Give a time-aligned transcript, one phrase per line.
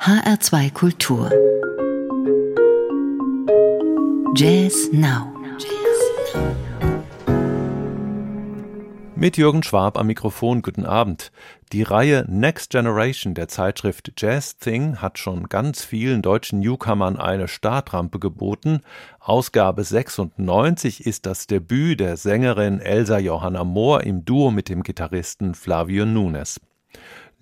[0.00, 1.30] HR2 Kultur
[4.34, 5.30] Jazz Now
[9.14, 11.32] Mit Jürgen Schwab am Mikrofon, guten Abend.
[11.72, 17.46] Die Reihe Next Generation der Zeitschrift Jazz Thing hat schon ganz vielen deutschen Newcomern eine
[17.46, 18.80] Startrampe geboten.
[19.18, 25.54] Ausgabe 96 ist das Debüt der Sängerin Elsa Johanna Mohr im Duo mit dem Gitarristen
[25.54, 26.58] Flavio Nunes.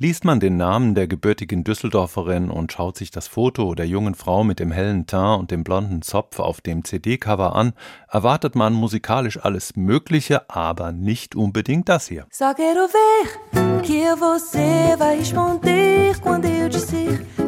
[0.01, 4.45] Liest man den Namen der gebürtigen Düsseldorferin und schaut sich das Foto der jungen Frau
[4.45, 7.73] mit dem hellen Teint und dem blonden Zopf auf dem CD-Cover an,
[8.09, 12.27] erwartet man musikalisch alles Mögliche, aber nicht unbedingt das hier.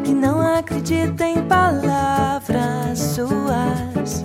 [0.04, 4.24] Que não acredita em palavras suas.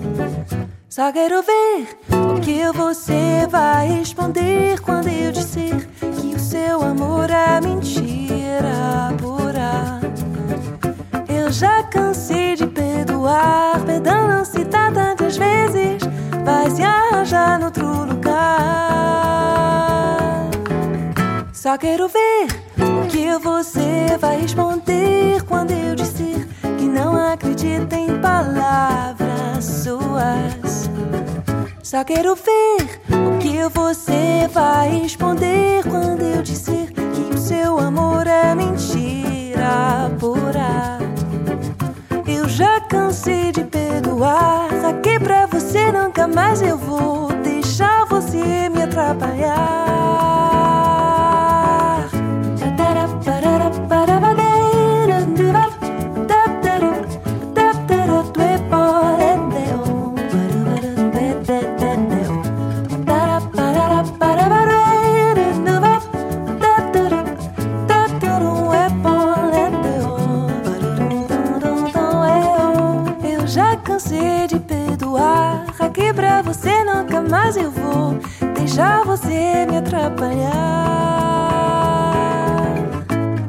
[0.96, 7.30] Só quero ver o que você vai responder quando eu disser que o seu amor
[7.30, 10.00] é mentira pura.
[11.28, 16.02] Eu já cansei de perdoar, perdão não se dá tantas vezes.
[16.46, 18.48] Vai se arranjar no outro lugar.
[21.52, 22.48] Só quero ver
[22.80, 30.65] o que você vai responder quando eu disser que não acredita em palavras suas.
[31.96, 38.28] Só quero ver o que você vai responder quando eu disser que o seu amor
[38.28, 41.00] é mentira pura.
[42.28, 44.68] Eu já cansei de perdoar.
[44.90, 47.25] Aqui pra você nunca mais eu vou
[77.46, 78.18] mas eu vou
[78.56, 80.54] deixar você me atrapalhar.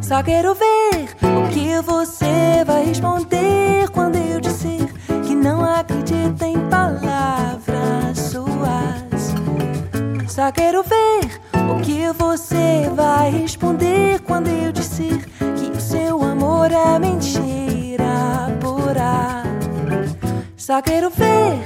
[0.01, 4.87] Só quero ver o que você vai responder quando eu disser
[5.27, 9.35] que não acredita em palavras suas.
[10.29, 11.26] Só quero ver
[20.67, 21.61] Só quero ver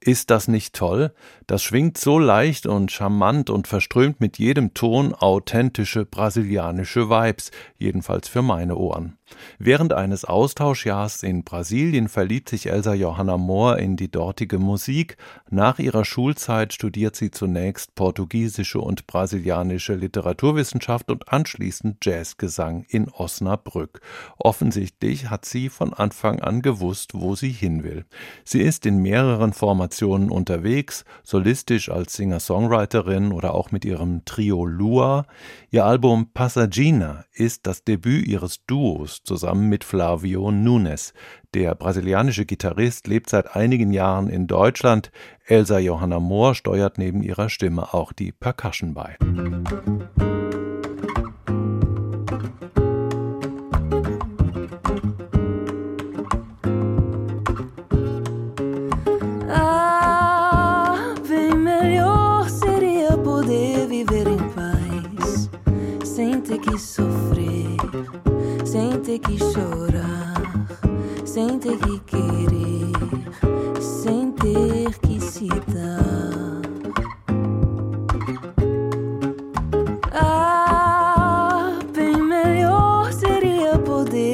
[0.00, 1.14] Ist das nicht toll?
[1.46, 8.28] Das schwingt so leicht und charmant und verströmt mit jedem Ton authentische brasilianische Vibes, jedenfalls
[8.28, 9.16] für meine Ohren.
[9.58, 15.16] Während eines Austauschjahrs in Brasilien verliebt sich Elsa Johanna Mohr in die dortige Musik.
[15.50, 24.00] Nach ihrer Schulzeit studiert sie zunächst portugiesische und brasilianische Literaturwissenschaft und anschließend Jazzgesang in Osnabrück.
[24.38, 28.04] Offensichtlich hat sie von Anfang an gewusst, wo sie hin will.
[28.44, 35.26] Sie ist in mehreren Formationen unterwegs, solistisch als Singer-Songwriterin oder auch mit ihrem Trio Lua.
[35.70, 41.14] Ihr Album Passagina ist das Debüt ihres Duos zusammen mit Flavio Nunes.
[41.54, 45.10] Der brasilianische Gitarrist lebt seit einigen Jahren in Deutschland.
[45.46, 49.16] Elsa Johanna Mohr steuert neben ihrer Stimme auch die Percussion bei.
[50.18, 50.35] ter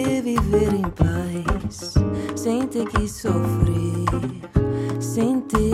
[0.03, 1.95] poder viver em paz,
[2.35, 4.05] sem ter que sofrer,
[5.01, 5.72] sem ter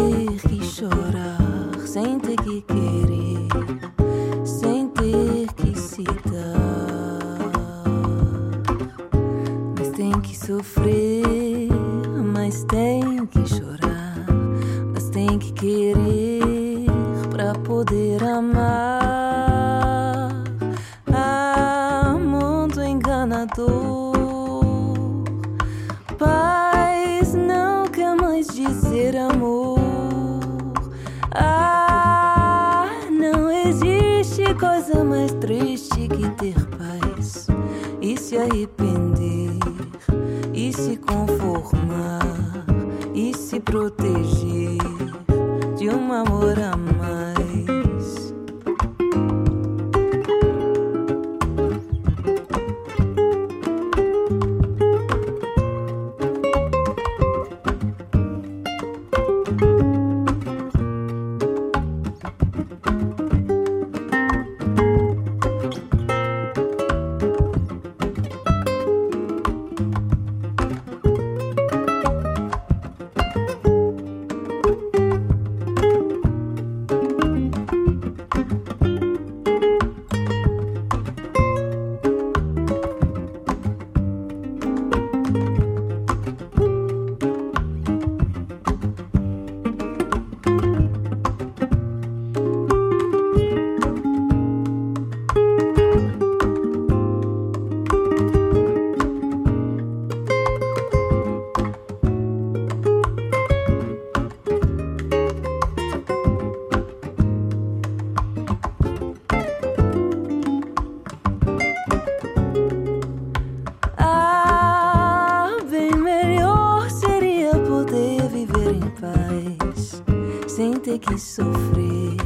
[120.98, 122.16] ter que sofrer,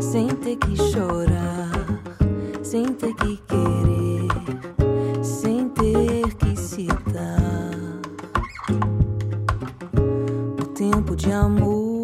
[0.00, 1.70] sem ter que chorar,
[2.62, 7.70] sem ter que querer, sem ter que se dar.
[10.60, 12.02] O tempo de amor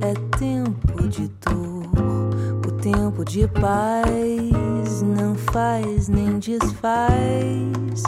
[0.00, 8.02] é tempo de dor, o tempo de paz não faz nem desfaz.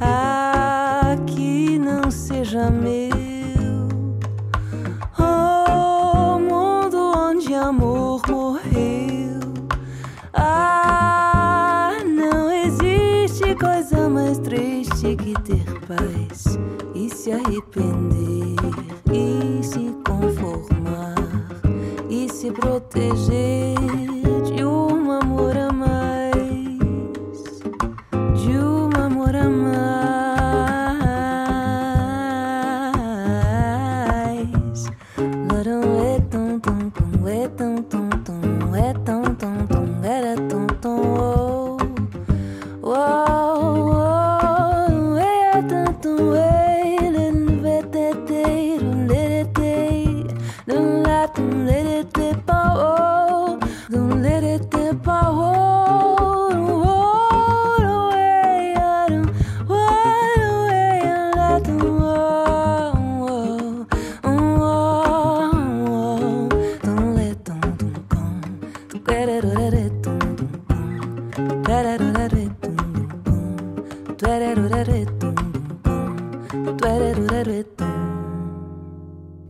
[0.00, 3.07] Ah, que não seja meu.
[22.60, 23.47] Proteger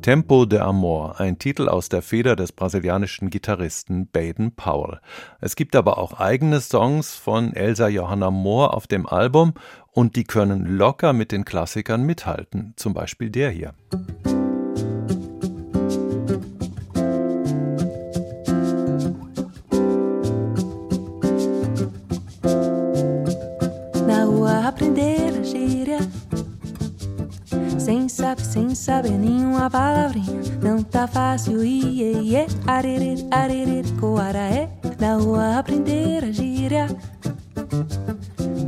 [0.09, 5.01] Tempo de Amor, ein Titel aus der Feder des brasilianischen Gitarristen Baden Powell.
[5.39, 9.53] Es gibt aber auch eigene Songs von Elsa Johanna Mohr auf dem Album
[9.93, 13.75] und die können locker mit den Klassikern mithalten, zum Beispiel der hier.
[13.93, 14.38] na
[28.89, 30.41] saber, nenhuma palavrinha.
[30.63, 34.71] Não tá fácil, iê, iê, arerê, arerê, coaraé.
[34.99, 36.87] Na rua aprender a gíria.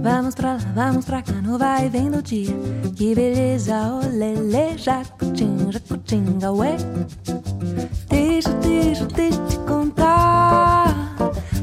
[0.02, 2.54] Vamos pra lá, vamos pra cá, no vai e do dia.
[2.94, 6.76] Que beleza, olele, jacutim, jacutinga, ué.
[8.10, 11.16] Deixa, deixa, deixa te contar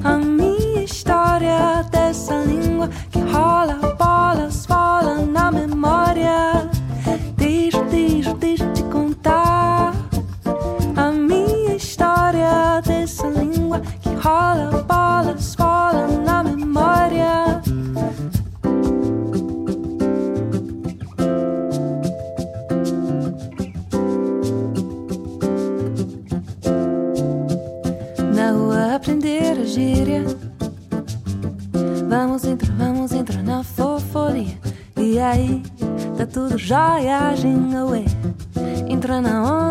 [0.04, 4.47] a minha história dessa língua que rola bolas,
[14.28, 17.62] rola bolas, rola na memória.
[28.36, 30.26] na rua aprender a gíria.
[32.10, 34.58] Vamos entrar, vamos entrar na fofolia.
[34.98, 35.64] E aí,
[36.18, 37.34] tá tudo jóia,
[37.90, 38.04] ué.
[38.90, 39.67] Entra na onda,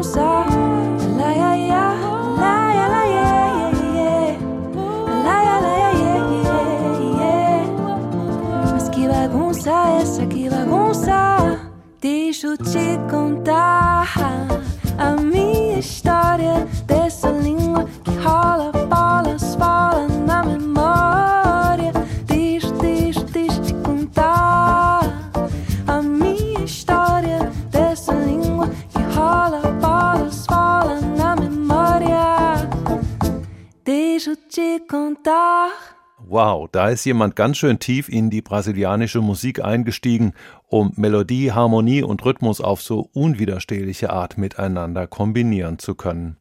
[0.00, 0.46] Lá,
[5.58, 6.24] lá,
[8.72, 11.60] Mas que bagunça essa, que bagunça?
[12.00, 13.79] Deixa eu te contar.
[36.30, 40.32] Wow, da ist jemand ganz schön tief in die brasilianische Musik eingestiegen,
[40.68, 46.36] um Melodie, Harmonie und Rhythmus auf so unwiderstehliche Art miteinander kombinieren zu können.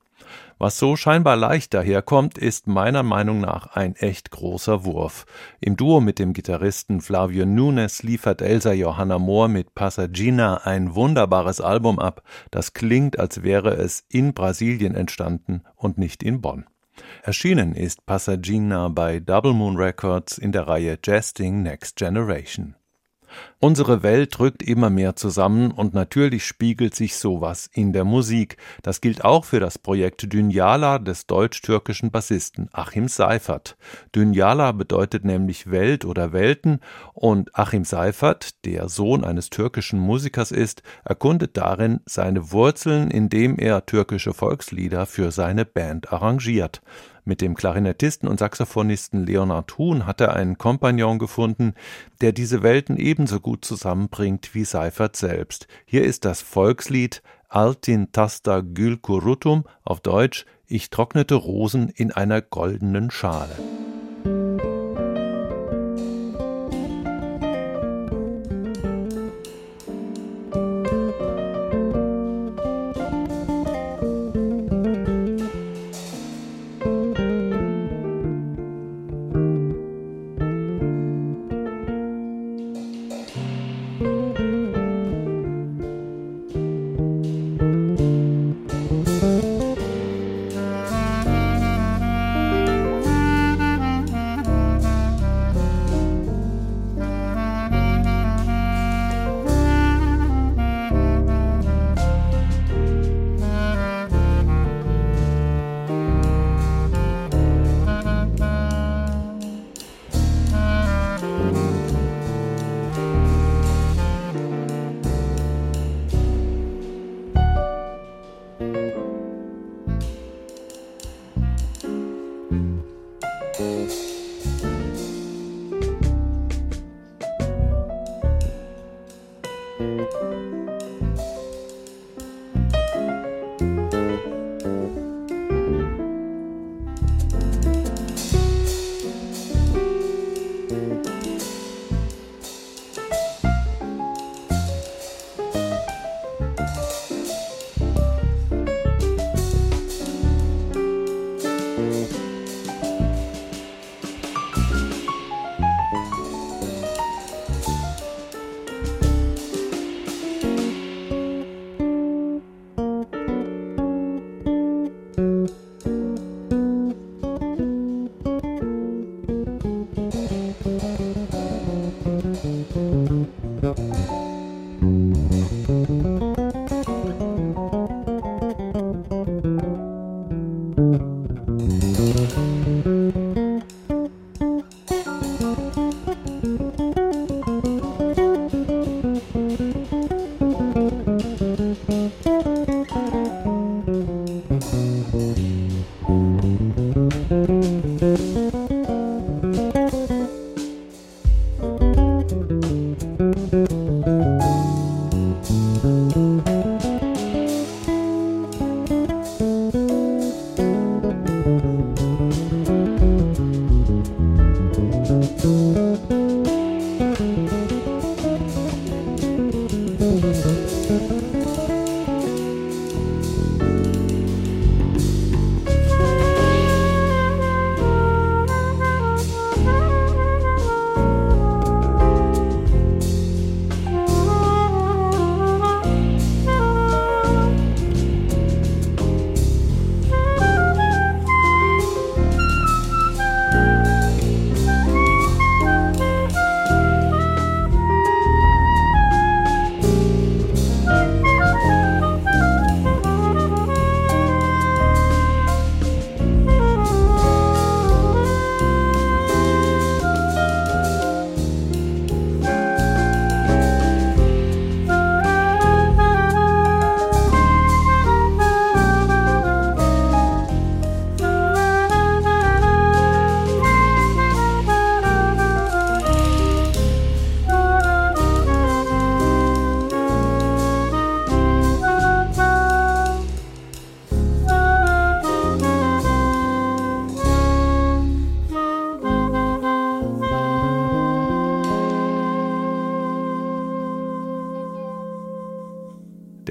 [0.60, 5.26] Was so scheinbar leicht daherkommt, ist meiner Meinung nach ein echt großer Wurf.
[5.60, 11.62] Im Duo mit dem Gitarristen Flavio Nunes liefert Elsa Johanna Mohr mit Passagina ein wunderbares
[11.62, 16.66] Album ab, das klingt, als wäre es in Brasilien entstanden und nicht in Bonn.
[17.24, 22.76] Erschienen ist Passagina bei Double Moon Records in der Reihe Jesting Next Generation.
[23.60, 28.58] Unsere Welt rückt immer mehr zusammen und natürlich spiegelt sich sowas in der Musik.
[28.84, 33.78] Das gilt auch für das Projekt Dünjala des deutsch-türkischen Bassisten Achim Seifert.
[34.16, 36.80] Dünjala bedeutet nämlich Welt oder Welten
[37.14, 43.86] und Achim Seifert, der Sohn eines türkischen Musikers ist, erkundet darin seine Wurzeln, indem er
[43.86, 46.82] türkische Volkslieder für seine Band arrangiert.
[47.30, 51.76] Mit dem Klarinettisten und Saxophonisten Leonard Huhn hat er einen Kompagnon gefunden,
[52.22, 55.68] der diese Welten ebenso gut zusammenbringt wie Seifert selbst.
[55.86, 62.42] Hier ist das Volkslied Altin Tasta Gül Kurutum auf Deutsch Ich trocknete Rosen in einer
[62.42, 63.56] goldenen Schale.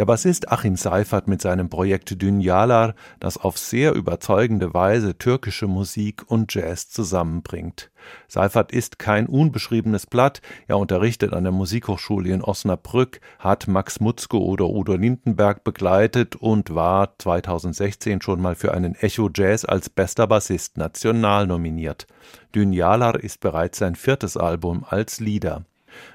[0.08, 6.54] Bassist Achim Seifert mit seinem Projekt Dünyalar, das auf sehr überzeugende Weise türkische Musik und
[6.54, 7.90] Jazz zusammenbringt.
[8.26, 10.40] Seifert ist kein unbeschriebenes Blatt.
[10.66, 16.74] Er unterrichtet an der Musikhochschule in Osnabrück, hat Max Mutzke oder Udo Lindenberg begleitet und
[16.74, 22.06] war 2016 schon mal für einen Echo Jazz als bester Bassist national nominiert.
[22.54, 25.66] Dünyalar ist bereits sein viertes Album als Lieder.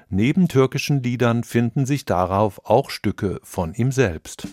[0.08, 4.48] Neben türkischen Liedern finden sich darauf auch Stücke von ihm selbst.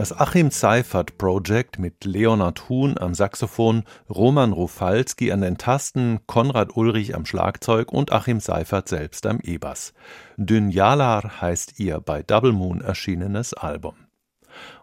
[0.00, 6.74] Das Achim Seifert Project mit Leonard Huhn am Saxophon, Roman Rufalski an den Tasten, Konrad
[6.74, 9.92] Ulrich am Schlagzeug und Achim Seifert selbst am E-Bass.
[10.38, 13.92] Dünjalar heißt ihr bei Double Moon erschienenes Album.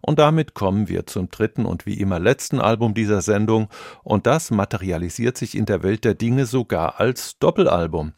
[0.02, 3.70] Und damit kommen wir zum dritten und wie immer letzten Album dieser Sendung,
[4.04, 8.14] und das materialisiert sich in der Welt der Dinge sogar als Doppelalbum.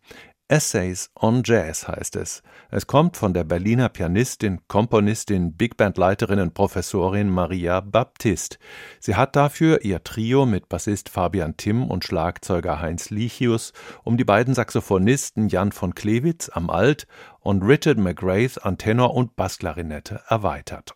[0.49, 2.41] Essays on Jazz heißt es.
[2.71, 8.57] Es kommt von der Berliner Pianistin, Komponistin, Big Band-Leiterin und Professorin Maria Baptist.
[8.99, 14.25] Sie hat dafür ihr Trio mit Bassist Fabian Timm und Schlagzeuger Heinz Lichius um die
[14.25, 17.05] beiden Saxophonisten Jan von Klewitz am Alt
[17.41, 20.95] und Richard McGrath an Tenor und Bassklarinette erweitert.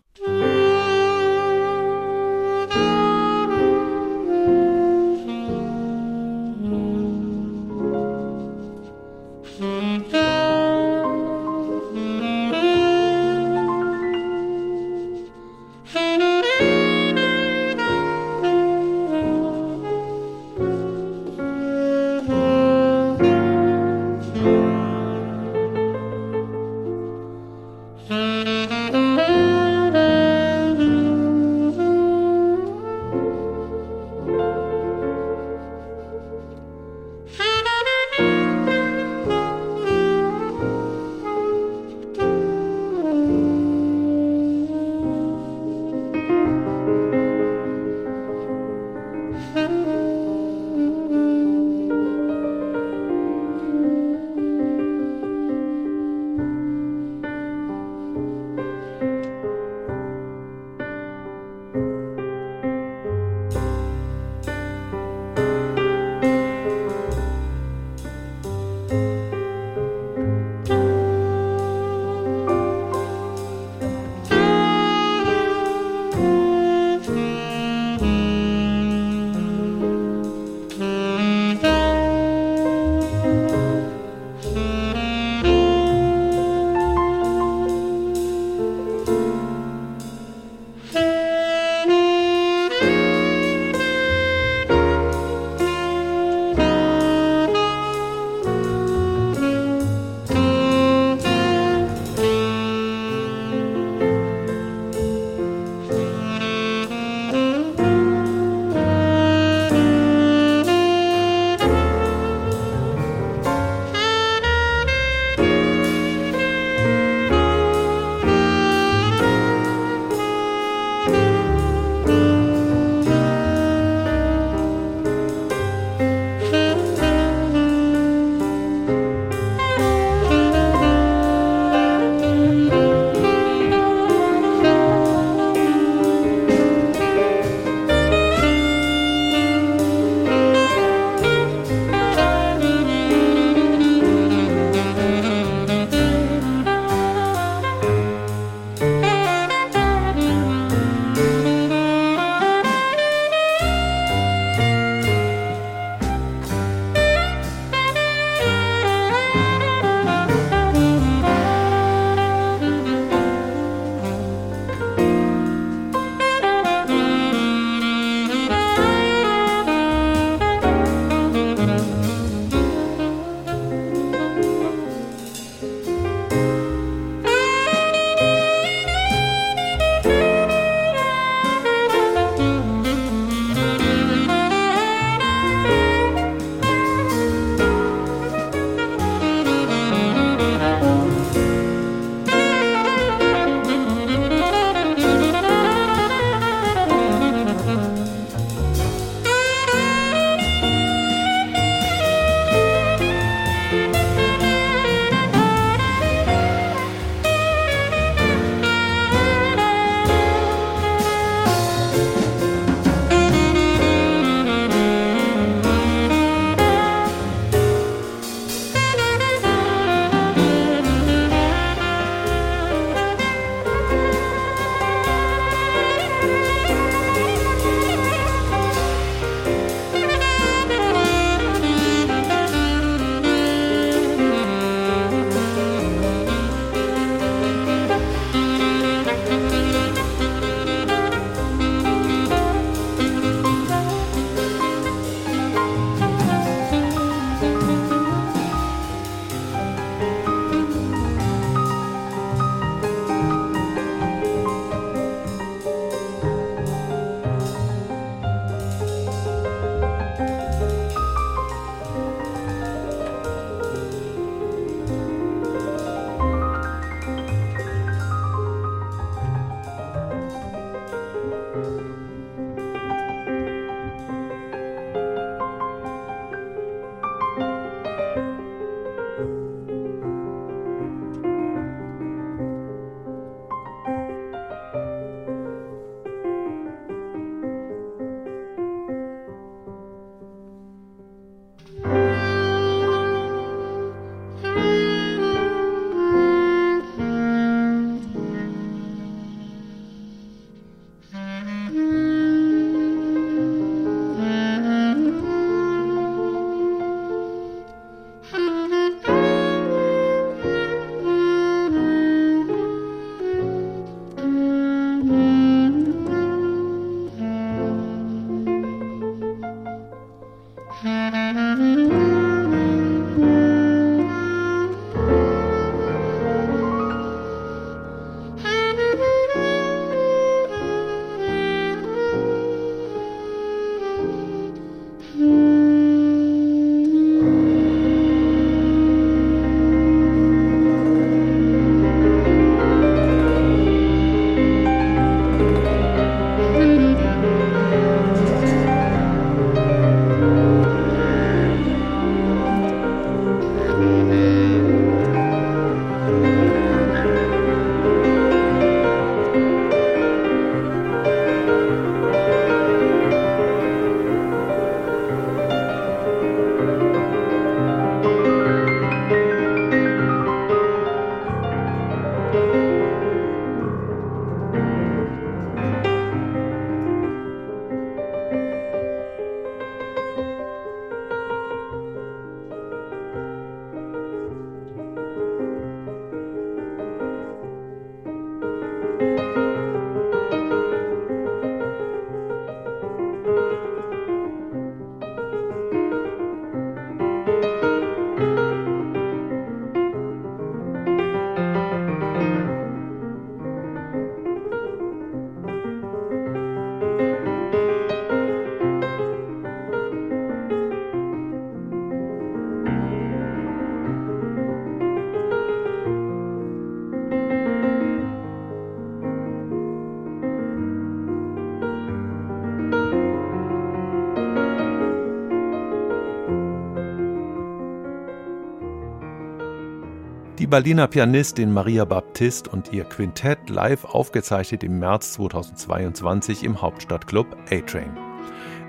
[430.44, 437.38] Die Berliner Pianistin Maria Baptist und ihr Quintett live aufgezeichnet im März 2022 im Hauptstadtclub
[437.50, 437.98] A-Train.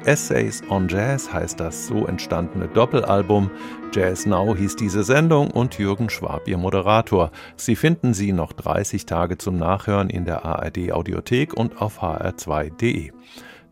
[0.04, 3.50] Essays on Jazz heißt das so entstandene Doppelalbum.
[3.92, 7.32] Jazz Now hieß diese Sendung und Jürgen Schwab ihr Moderator.
[7.56, 13.10] Sie finden sie noch 30 Tage zum Nachhören in der ARD Audiothek und auf hr2.de.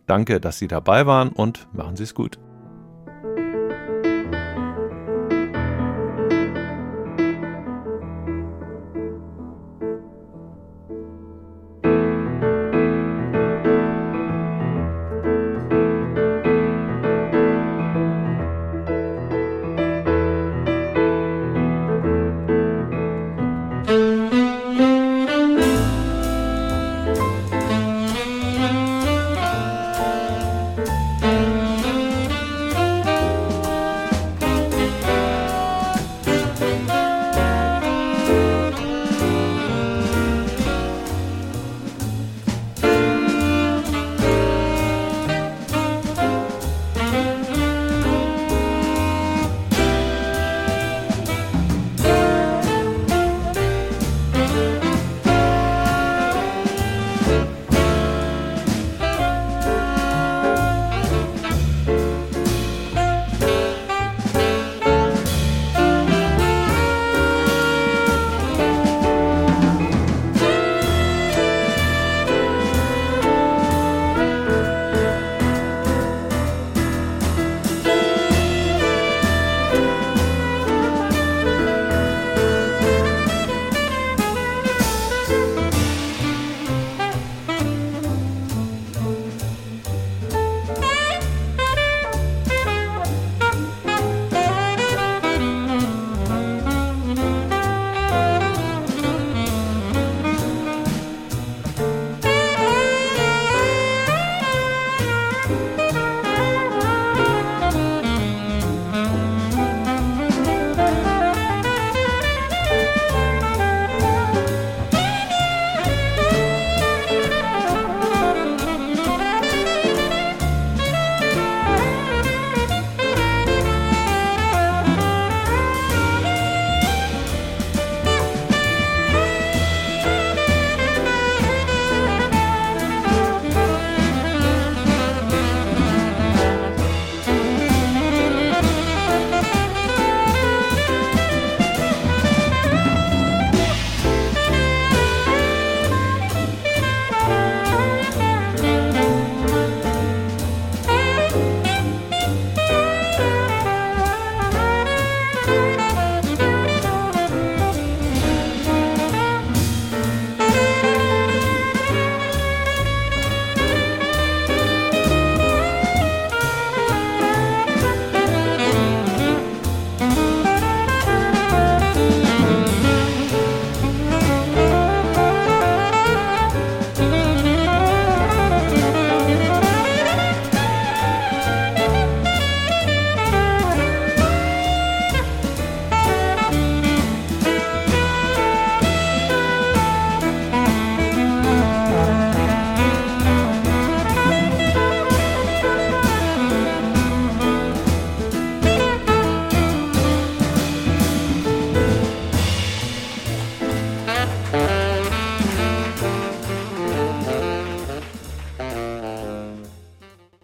[0.09, 2.41] Danke, dass Sie dabei waren und machen Sie es gut.